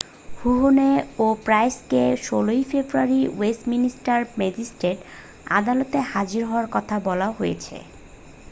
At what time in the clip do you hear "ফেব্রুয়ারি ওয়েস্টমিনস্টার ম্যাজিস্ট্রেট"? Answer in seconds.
2.71-4.97